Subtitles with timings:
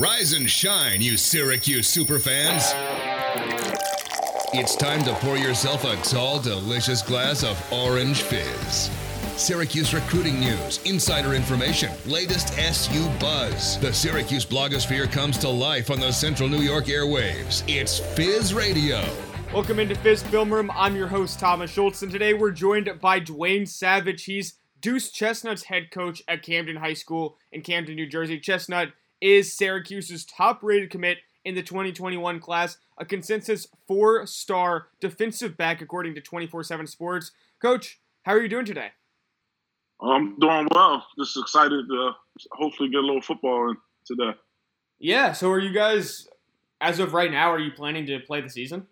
[0.00, 2.72] Rise and shine, you Syracuse superfans.
[4.54, 8.90] It's time to pour yourself a tall, delicious glass of orange fizz.
[9.36, 13.78] Syracuse recruiting news, insider information, latest SU buzz.
[13.80, 17.62] The Syracuse blogosphere comes to life on the Central New York airwaves.
[17.68, 19.04] It's Fizz Radio.
[19.52, 20.70] Welcome into Fizz Film Room.
[20.74, 24.24] I'm your host, Thomas Schultz, and today we're joined by Dwayne Savage.
[24.24, 28.40] He's Deuce Chestnut's head coach at Camden High School in Camden, New Jersey.
[28.40, 35.56] Chestnut is Syracuse's top rated commit in the 2021 class, a consensus four star defensive
[35.56, 37.32] back according to 24 7 Sports.
[37.60, 38.92] Coach, how are you doing today?
[40.02, 41.06] I'm doing well.
[41.18, 42.12] Just excited to
[42.52, 44.36] hopefully get a little football in today.
[44.98, 46.26] Yeah, so are you guys,
[46.80, 48.86] as of right now, are you planning to play the season?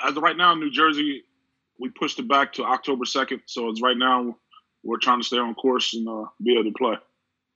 [0.00, 1.22] As of right now New Jersey,
[1.78, 3.42] we pushed it back to October 2nd.
[3.46, 4.36] So it's right now
[4.82, 6.94] we're trying to stay on course and uh, be able to play.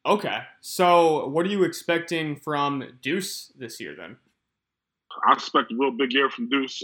[0.06, 0.38] Okay.
[0.60, 4.16] So, what are you expecting from Deuce this year then?
[5.28, 6.82] I expect a real big year from Deuce,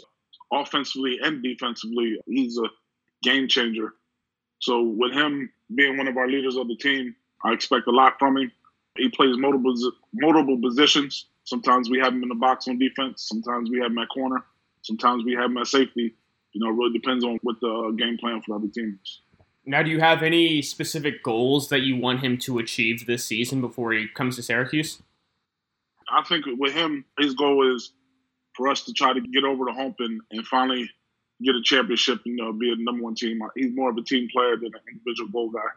[0.52, 2.18] offensively and defensively.
[2.26, 2.68] He's a
[3.22, 3.94] game changer.
[4.60, 8.18] So, with him being one of our leaders of the team, I expect a lot
[8.18, 8.52] from him.
[8.96, 9.74] He plays multiple
[10.12, 11.26] multiple positions.
[11.44, 13.26] Sometimes we have him in the box on defense.
[13.28, 14.44] Sometimes we have him at corner.
[14.82, 16.14] Sometimes we have him at safety.
[16.52, 19.22] You know, it really depends on what the game plan for the other teams.
[19.68, 23.60] Now, do you have any specific goals that you want him to achieve this season
[23.60, 25.02] before he comes to Syracuse?
[26.08, 27.92] I think with him, his goal is
[28.54, 30.88] for us to try to get over the hump and, and finally
[31.42, 33.40] get a championship, you know, be a number one team.
[33.56, 35.68] He's more of a team player than an individual goal guy.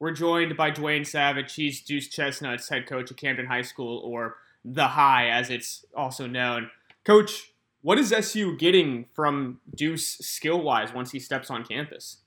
[0.00, 1.54] We're joined by Dwayne Savage.
[1.54, 6.26] He's Deuce Chestnut's head coach at Camden High School, or the High, as it's also
[6.26, 6.70] known.
[7.04, 12.18] Coach, what is SU getting from Deuce skill wise once he steps on campus?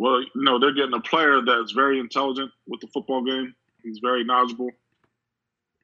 [0.00, 3.54] Well, you know, they're getting a player that's very intelligent with the football game.
[3.82, 4.70] He's very knowledgeable.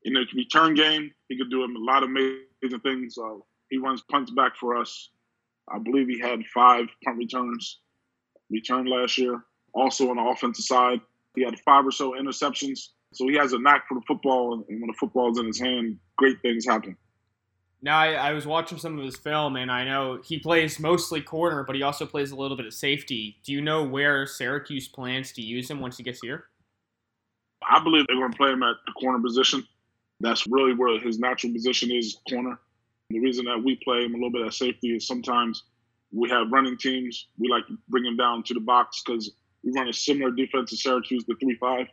[0.05, 3.19] In the return game, he could do a lot of amazing things.
[3.19, 3.34] Uh,
[3.69, 5.11] he runs punts back for us.
[5.69, 7.81] I believe he had five punt returns
[8.49, 9.44] returned last year.
[9.75, 11.03] Also on the offensive side,
[11.34, 12.88] he had five or so interceptions.
[13.12, 15.60] So he has a knack for the football, and when the football is in his
[15.60, 16.97] hand, great things happen.
[17.86, 21.20] Now, I, I, was watching some of his film, and I know he plays mostly
[21.20, 23.36] corner, but he also plays a little bit of safety.
[23.44, 26.46] Do you know where Syracuse plans to use him once he gets here?
[27.62, 29.64] I believe they're going to play him at the corner position.
[30.19, 32.58] That's really where his natural position is, corner.
[33.10, 35.62] The reason that we play him a little bit at safety is sometimes
[36.10, 37.28] we have running teams.
[37.38, 39.30] We like to bring him down to the box because
[39.62, 41.86] we run a similar defense to Syracuse, the 3 5.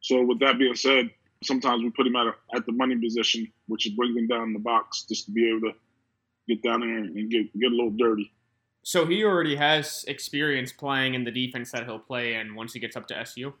[0.00, 1.10] So, with that being said,
[1.44, 4.44] sometimes we put him at, a, at the money position, which is bring him down
[4.44, 5.72] in the box just to be able to
[6.48, 8.32] get down there and get get a little dirty.
[8.82, 12.80] So he already has experience playing in the defense that he'll play in once he
[12.80, 13.54] gets up to SU.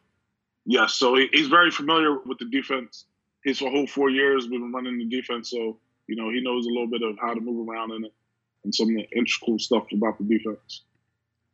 [0.66, 3.06] Yes, so he, he's very familiar with the defense.
[3.42, 6.70] His whole four years we've been running the defense, so you know he knows a
[6.70, 8.12] little bit of how to move around in it
[8.64, 10.82] and some of the integral stuff about the defense.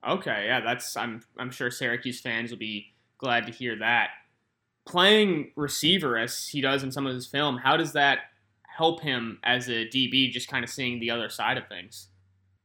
[0.08, 4.10] Okay, yeah, that's I'm I'm sure Syracuse fans will be glad to hear that
[4.90, 8.18] playing receiver as he does in some of his film, how does that
[8.76, 12.08] help him as a DB, just kind of seeing the other side of things?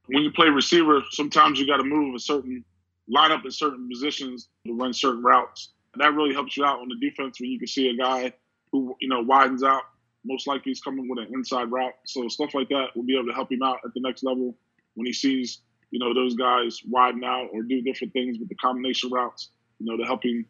[0.07, 2.65] When you play receiver, sometimes you got to move a certain
[3.13, 5.69] lineup in certain positions to run certain routes.
[5.93, 8.33] And that really helps you out on the defense when you can see a guy
[8.71, 9.83] who, you know, widens out.
[10.25, 11.93] Most likely he's coming with an inside route.
[12.05, 14.55] So stuff like that will be able to help him out at the next level
[14.95, 15.59] when he sees,
[15.91, 19.49] you know, those guys widen out or do different things with the combination routes,
[19.79, 20.45] you know, to help him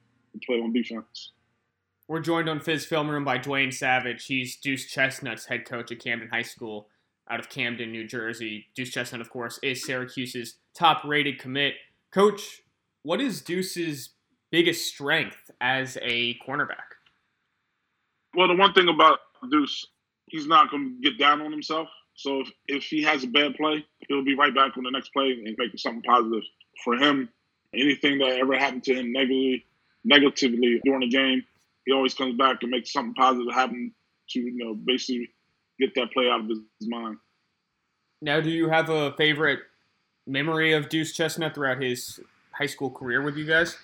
[0.46, 1.32] play on defense.
[2.08, 4.28] We're joined on Fizz Film Room by Dwayne Savage.
[4.28, 6.88] He's Deuce Chestnut's head coach at Camden High School
[7.28, 8.68] out of Camden, New Jersey.
[8.76, 11.74] Deuce Chestnut, of course, is Syracuse's top rated commit.
[12.12, 12.62] Coach,
[13.02, 14.12] what is Deuce's
[14.52, 16.94] biggest strength as a cornerback?
[18.36, 19.18] Well, the one thing about
[19.50, 19.88] Deuce,
[20.28, 21.88] he's not going to get down on himself.
[22.14, 25.12] So if, if he has a bad play, he'll be right back on the next
[25.12, 26.44] play and make something positive.
[26.84, 27.30] For him,
[27.74, 29.66] anything that ever happened to him negatively,
[30.04, 31.44] negatively during the game,
[31.86, 33.94] he always comes back and makes something positive happen
[34.30, 35.30] to you know basically
[35.80, 37.18] get that play out of his, his mind.
[38.22, 39.60] Now, do you have a favorite
[40.26, 42.20] memory of Deuce Chestnut throughout his
[42.52, 43.78] high school career with you guys?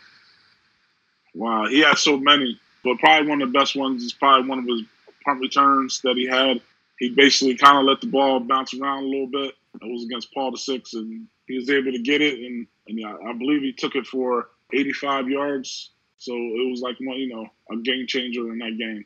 [1.33, 4.59] Wow, he has so many, but probably one of the best ones is probably one
[4.59, 4.81] of his
[5.24, 6.62] punt returns that he had.
[6.97, 9.54] He basically kind of let the ball bounce around a little bit.
[9.81, 13.00] It was against Paul the Six, and he was able to get it, and, and
[13.00, 17.29] yeah, I believe he took it for 85 yards so it was like one, you
[17.29, 19.03] know, a game changer in that game.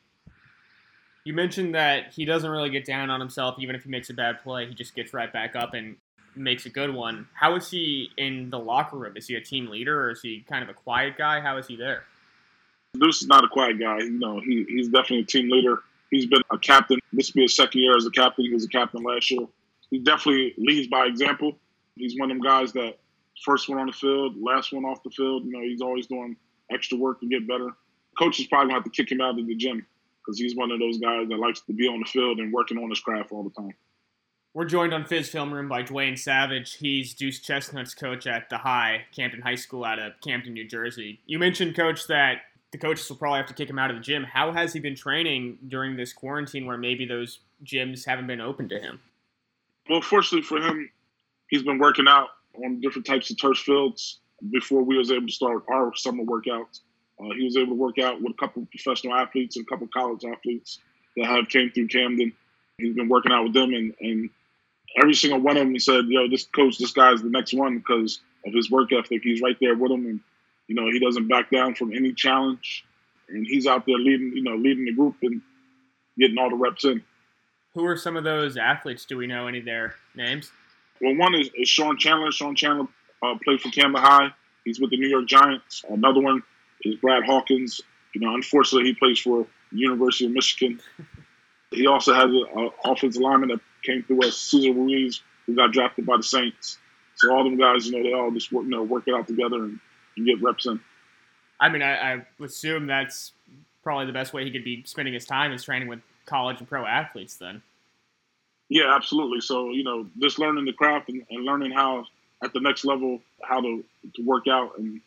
[1.24, 4.14] You mentioned that he doesn't really get down on himself, even if he makes a
[4.14, 4.68] bad play.
[4.68, 5.96] He just gets right back up and
[6.36, 7.30] makes a good one.
[7.34, 9.16] How is he in the locker room?
[9.16, 11.40] Is he a team leader, or is he kind of a quiet guy?
[11.40, 12.04] How is he there?
[13.00, 14.00] Deuce is not a quiet guy.
[14.00, 15.84] You know, he, he's definitely a team leader.
[16.12, 17.00] He's been a captain.
[17.14, 18.44] This will be his second year as a captain.
[18.44, 19.48] He was a captain last year.
[19.90, 21.58] He definitely leads by example.
[21.96, 22.98] He's one of them guys that
[23.46, 25.46] first one on the field, last one off the field.
[25.46, 26.36] You know, he's always doing
[26.72, 27.70] extra work to get better.
[28.18, 29.86] Coach is probably going to have to kick him out of the gym
[30.26, 32.78] because he's one of those guys that likes to be on the field and working
[32.78, 33.74] on his craft all the time.
[34.54, 36.76] We're joined on Fizz Film Room by Dwayne Savage.
[36.76, 41.20] He's Deuce Chestnut's coach at the High, Camden High School out of Camden, New Jersey.
[41.26, 42.38] You mentioned, Coach, that
[42.72, 44.24] the coaches will probably have to kick him out of the gym.
[44.24, 48.70] How has he been training during this quarantine where maybe those gyms haven't been open
[48.70, 49.02] to him?
[49.90, 50.90] Well, fortunately for him,
[51.50, 52.30] he's been working out
[52.64, 54.20] on different types of turf fields
[54.52, 56.82] before we was able to start our summer workouts.
[57.20, 59.70] Uh, he was able to work out with a couple of professional athletes and a
[59.70, 60.80] couple of college athletes
[61.16, 62.34] that have came through Camden.
[62.78, 64.30] He's been working out with them, and, and
[65.02, 67.78] every single one of them, he said, "Yo, this coach, this guy's the next one
[67.78, 69.22] because of his work ethic.
[69.24, 70.20] He's right there with him, and
[70.68, 72.86] you know he doesn't back down from any challenge,
[73.30, 75.42] and he's out there leading, you know, leading the group and
[76.20, 77.02] getting all the reps in."
[77.76, 79.06] Who are some of those athletes?
[79.06, 80.52] Do we know any of their names?
[81.02, 82.32] Well, one is, is Sean Chandler.
[82.32, 82.88] Sean Chandler
[83.32, 84.30] uh, played for Camden High.
[84.64, 85.84] He's with the New York Giants.
[85.90, 86.44] Another one
[86.82, 87.82] is Brad Hawkins.
[88.14, 90.80] You know, unfortunately, he plays for University of Michigan.
[91.72, 96.06] He also has an offensive lineman that came through us, Cesar Ruiz, who got drafted
[96.06, 96.78] by the Saints.
[97.16, 99.28] So all them guys, you know, they all just work, you know, work it out
[99.28, 99.80] together and,
[100.18, 100.80] and get reps in.
[101.60, 103.32] I mean, I, I assume that's
[103.84, 106.68] probably the best way he could be spending his time is training with college and
[106.68, 107.38] pro athletes.
[107.38, 107.62] Then.
[108.70, 109.42] Yeah, absolutely.
[109.42, 112.06] So you know, just learning the craft and, and learning how
[112.44, 113.84] at the next level how to
[114.16, 115.02] to work out and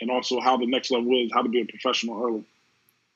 [0.00, 2.44] and also how the next level is how to be a professional early.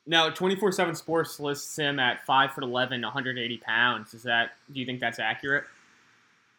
[0.06, 4.14] Now, 24 7 Sports lists him at 5 foot 11, 180 pounds.
[4.14, 5.64] Is that, do you think that's accurate?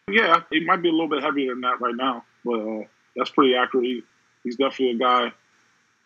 [0.10, 2.84] Yeah, he might be a little bit heavier than that right now, but uh,
[3.16, 3.86] that's pretty accurate.
[3.86, 4.04] He,
[4.44, 5.32] he's definitely a guy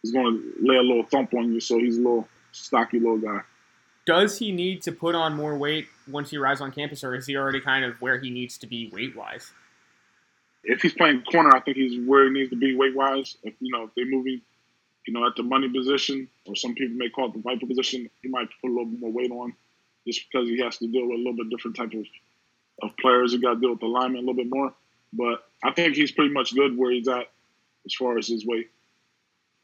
[0.02, 3.18] who's going to lay a little thump on you, so he's a little stocky little
[3.18, 3.42] guy.
[4.06, 7.28] Does he need to put on more weight once he arrives on campus, or is
[7.28, 9.52] he already kind of where he needs to be weight wise?
[10.63, 13.38] If he's playing corner, I think he's where he needs to be weight wise.
[13.44, 14.42] If you know, if they're moving
[15.07, 18.09] you know, at the money position, or some people may call it the viper position,
[18.21, 19.54] he might put a little bit more weight on
[20.06, 22.06] just because he has to deal with a little bit different type of,
[22.83, 23.31] of players.
[23.31, 24.74] He got to deal with the lineman a little bit more.
[25.13, 27.30] But I think he's pretty much good where he's at
[27.86, 28.69] as far as his weight.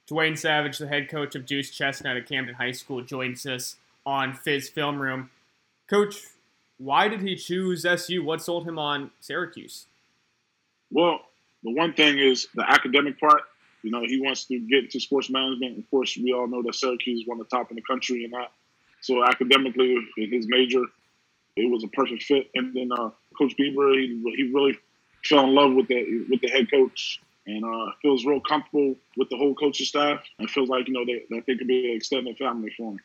[0.10, 3.76] Dwayne Savage, the head coach of Deuce Chestnut at Camden High School, joins us
[4.06, 5.30] on Fizz Film Room.
[5.90, 6.22] Coach,
[6.78, 8.24] why did he choose SU?
[8.24, 9.86] What sold him on Syracuse?
[10.94, 11.22] Well,
[11.64, 13.42] the one thing is the academic part.
[13.82, 15.80] You know, he wants to get into sports management.
[15.80, 18.24] Of course, we all know that Syracuse is one of the top in the country
[18.24, 18.52] and that.
[19.02, 20.84] So academically, in his major,
[21.58, 22.50] it was a perfect fit.
[22.56, 24.78] And then uh, Coach Babers, he, he really
[25.26, 29.30] fell in love with the with the head coach and uh, feels real comfortable with
[29.30, 31.98] the whole coaching staff and feels like you know they, that they could be an
[31.98, 33.00] extended family for him.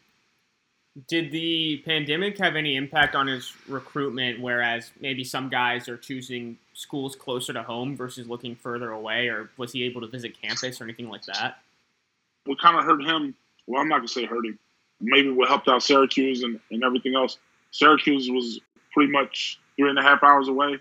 [1.06, 4.40] Did the pandemic have any impact on his recruitment?
[4.40, 9.50] Whereas maybe some guys are choosing schools closer to home versus looking further away, or
[9.56, 11.58] was he able to visit campus or anything like that?
[12.44, 13.34] What kind of hurt him?
[13.66, 14.60] Well, I'm not gonna say hurt him.
[15.00, 17.36] Maybe what helped out Syracuse and, and everything else.
[17.72, 18.60] Syracuse was
[18.92, 20.78] pretty much three and a half hours away.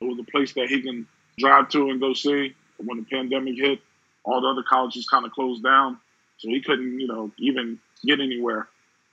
[0.00, 1.04] It was a place that he can
[1.36, 2.54] drive to and go see.
[2.76, 3.80] When the pandemic hit,
[4.22, 5.98] all the other colleges kind of closed down,
[6.38, 8.68] so he couldn't, you know, even get anywhere.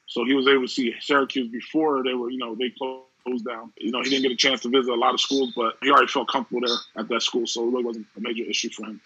[0.06, 3.06] So he was able to see Syracuse before they were, you know, they closed
[3.46, 3.72] down.
[3.78, 5.90] You know, he didn't get a chance to visit a lot of schools, but he
[5.90, 8.86] already felt comfortable there at that school, so it really wasn't a major issue for
[8.86, 9.02] him.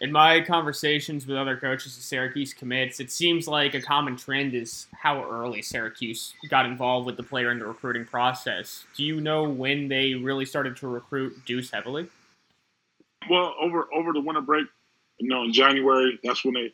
[0.00, 4.54] In my conversations with other coaches of Syracuse commits, it seems like a common trend
[4.54, 8.84] is how early Syracuse got involved with the player in the recruiting process.
[8.96, 12.08] Do you know when they really started to recruit Deuce heavily?
[13.28, 14.66] Well, over over the winter break,
[15.18, 16.72] you know, in January, that's when they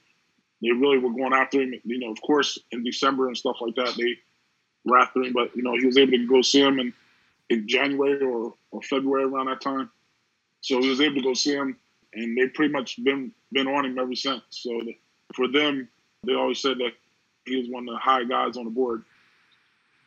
[0.63, 1.75] they really were going after him.
[1.85, 4.19] You know, of course, in December and stuff like that, they
[4.87, 5.33] him.
[5.33, 6.93] But you know, he was able to go see him in,
[7.51, 9.91] in January or, or February around that time.
[10.61, 11.77] So he was able to go see him,
[12.15, 14.43] and they pretty much been been on him ever since.
[14.51, 14.97] So the,
[15.35, 15.89] for them,
[16.25, 16.93] they always said that
[17.47, 19.05] he was one of the high guys on the board.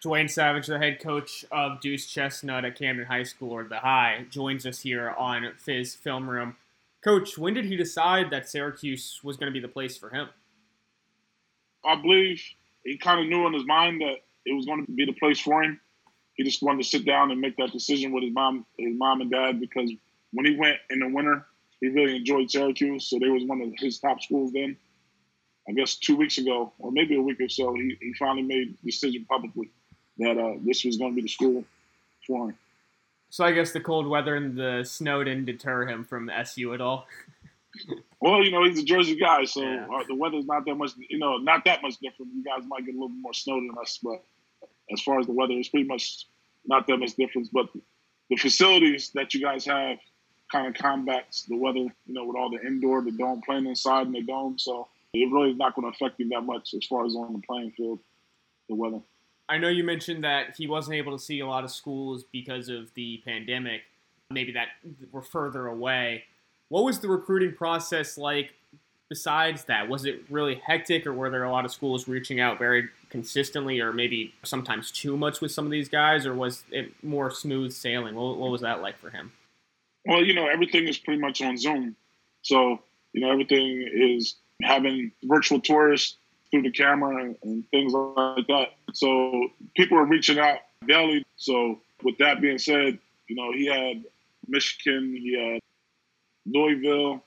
[0.04, 4.26] Dwayne Savage, the head coach of Deuce Chestnut at Camden High School, or the High,
[4.30, 6.56] joins us here on Fizz Film Room.
[7.04, 10.30] Coach, when did he decide that Syracuse was going to be the place for him?
[11.84, 12.42] I believe
[12.86, 15.40] he kind of knew in his mind that it was going to be the place
[15.40, 15.80] for him.
[16.34, 19.22] He just wanted to sit down and make that decision with his mom, his mom
[19.22, 19.92] and dad, because
[20.32, 21.46] when he went in the winter,
[21.82, 23.10] he really enjoyed Syracuse.
[23.10, 24.78] So they was one of his top schools then.
[25.68, 28.76] I guess two weeks ago, or maybe a week or so, he, he finally made
[28.82, 29.70] the decision publicly
[30.18, 31.64] that uh, this was going to be the school
[32.26, 32.58] for him.
[33.30, 36.82] So I guess the cold weather and the snow didn't deter him from SU at
[36.82, 37.06] all.
[38.22, 39.88] Well, you know, he's a Jersey guy, so Yeah.
[39.88, 42.34] uh, the weather's not that much, you know, not that much different.
[42.34, 44.24] You guys might get a little bit more snow than us, but
[44.92, 46.26] as far as the weather, it's pretty much
[46.66, 47.50] not that much difference.
[47.50, 47.70] But
[48.30, 49.98] the facilities that you guys have
[50.52, 54.08] kind of combats the weather, you know, with all the indoor, the dome playing inside
[54.08, 54.58] in the dome.
[54.58, 57.34] So it really is not going to affect you that much as far as on
[57.34, 58.00] the playing field,
[58.68, 59.00] the weather.
[59.48, 62.70] I know you mentioned that he wasn't able to see a lot of schools because
[62.70, 63.82] of the pandemic,
[64.30, 64.68] maybe that
[65.12, 66.24] were further away.
[66.70, 68.54] What was the recruiting process like
[69.10, 69.90] besides that?
[69.90, 73.80] Was it really hectic, or were there a lot of schools reaching out very consistently,
[73.80, 77.72] or maybe sometimes too much with some of these guys, or was it more smooth
[77.72, 78.16] sailing?
[78.16, 79.32] What, what was that like for him?
[80.06, 81.96] Well, you know, everything is pretty much on Zoom.
[82.44, 82.80] So,
[83.14, 86.16] you know, everything is having virtual tours
[86.52, 88.74] through the camera and, and things like that.
[88.94, 91.26] So people are reaching out daily.
[91.38, 94.04] So with that being said, you know, he had
[94.48, 95.62] Michigan, he had
[96.46, 97.24] Louisville,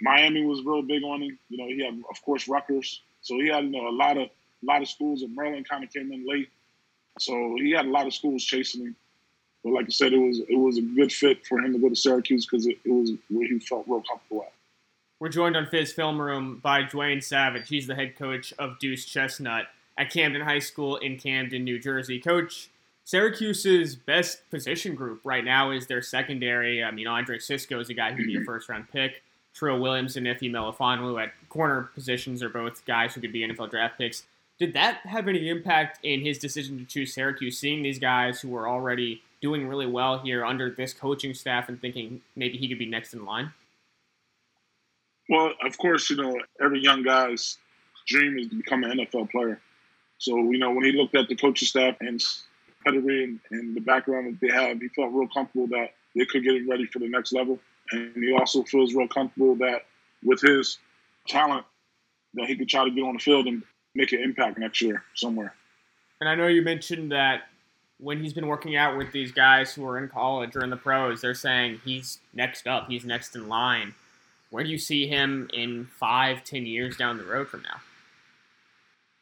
[0.00, 1.38] Miami was real big on him.
[1.48, 3.02] You know, he had of course Rutgers.
[3.22, 5.84] So he had, you know, a lot of a lot of schools and Maryland kind
[5.84, 6.48] of came in late.
[7.18, 8.96] So he had a lot of schools chasing him.
[9.64, 11.88] But like I said, it was it was a good fit for him to go
[11.88, 14.52] to Syracuse because it, it was where he felt real comfortable at.
[15.18, 17.68] We're joined on Fizz Film Room by Dwayne Savage.
[17.68, 19.64] He's the head coach of Deuce Chestnut
[19.96, 22.20] at Camden High School in Camden, New Jersey.
[22.20, 22.68] Coach,
[23.06, 26.82] Syracuse's best position group right now is their secondary.
[26.82, 29.22] I mean, Andre Cisco is a guy who'd be a first round pick.
[29.54, 33.70] Trill Williams and Ife Melifonwu at corner positions are both guys who could be NFL
[33.70, 34.24] draft picks.
[34.58, 38.48] Did that have any impact in his decision to choose Syracuse, seeing these guys who
[38.48, 42.78] were already doing really well here under this coaching staff and thinking maybe he could
[42.78, 43.52] be next in line?
[45.28, 47.58] Well, of course, you know every young guy's
[48.08, 49.60] dream is to become an NFL player.
[50.18, 52.20] So you know when he looked at the coaching staff and
[52.86, 56.44] pedigree and, and the background that they have, he felt real comfortable that they could
[56.44, 57.58] get him ready for the next level.
[57.92, 59.86] And he also feels real comfortable that
[60.24, 60.78] with his
[61.26, 61.64] talent,
[62.34, 63.62] that he could try to get on the field and
[63.94, 65.54] make an impact next year somewhere.
[66.20, 67.42] And I know you mentioned that
[67.98, 70.76] when he's been working out with these guys who are in college or in the
[70.76, 73.94] pros, they're saying he's next up, he's next in line.
[74.50, 77.80] Where do you see him in five, ten years down the road from now?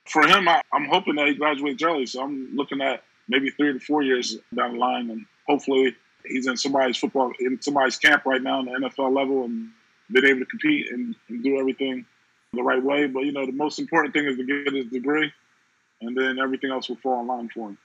[0.07, 2.07] For him, I, I'm hoping that he graduates early.
[2.07, 5.95] So I'm looking at maybe three to four years down the line, and hopefully
[6.27, 9.69] he's in somebody's football in somebody's camp right now in the NFL level and
[10.11, 12.05] been able to compete and, and do everything
[12.53, 13.07] the right way.
[13.07, 15.33] But you know, the most important thing is to get his degree,
[16.01, 17.79] and then everything else will fall in line for him.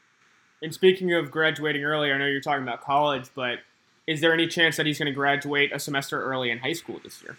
[0.62, 3.60] And speaking of graduating early, I know you're talking about college, but
[4.08, 7.00] is there any chance that he's going to graduate a semester early in high school
[7.02, 7.38] this year?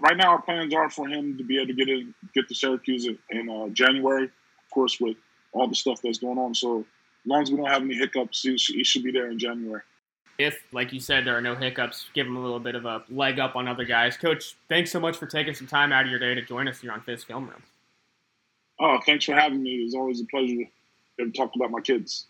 [0.00, 2.54] Right now, our plans are for him to be able to get in, get to
[2.54, 4.24] Syracuse in, in uh, January.
[4.24, 5.16] Of course, with
[5.52, 6.54] all the stuff that's going on.
[6.54, 6.84] So, as
[7.26, 9.82] long as we don't have any hiccups, he, he should be there in January.
[10.38, 13.02] If, like you said, there are no hiccups, give him a little bit of a
[13.10, 14.16] leg up on other guys.
[14.16, 16.80] Coach, thanks so much for taking some time out of your day to join us
[16.80, 17.62] here on Fizz Film Room.
[18.78, 19.76] Oh, thanks for having me.
[19.76, 20.64] It's always a pleasure
[21.18, 22.26] to talk about my kids.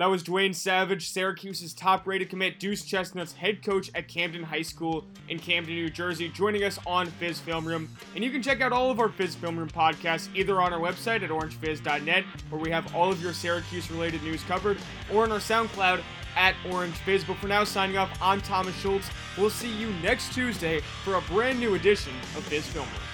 [0.00, 4.62] That was Dwayne Savage, Syracuse's top rated commit, Deuce Chestnut's head coach at Camden High
[4.62, 7.88] School in Camden, New Jersey, joining us on Fizz Film Room.
[8.16, 10.80] And you can check out all of our Fizz Film Room podcasts either on our
[10.80, 14.78] website at orangefizz.net, where we have all of your Syracuse related news covered,
[15.12, 16.02] or on our SoundCloud
[16.34, 17.22] at Orange Fizz.
[17.22, 19.08] But for now, signing off, I'm Thomas Schultz.
[19.38, 23.13] We'll see you next Tuesday for a brand new edition of Fizz Film Room.